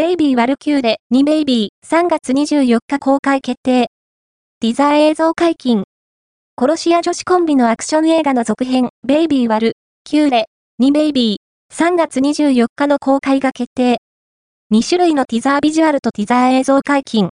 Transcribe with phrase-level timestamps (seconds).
[0.00, 3.88] ベイビーワルキューレ2ベイビー3月24日公開決定。
[4.58, 5.84] ティザー映像解禁。
[6.58, 9.74] 殺し屋女子コンビのアクション映画の続編、ベイビーワル、
[10.04, 10.46] キューレ、
[10.80, 13.98] 2ベイビー、3月24日の公開が決定。
[14.72, 17.28] 2種類のティザービジュアルとティザー映像解禁。